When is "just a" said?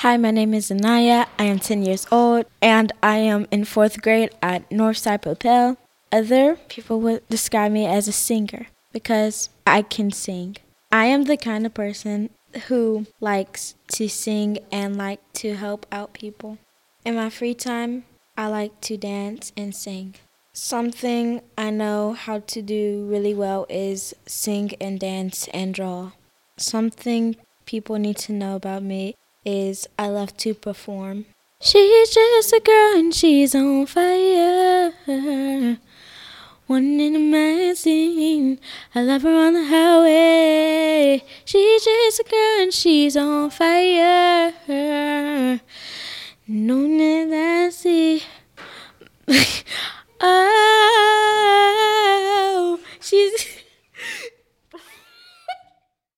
32.10-32.60, 41.84-42.24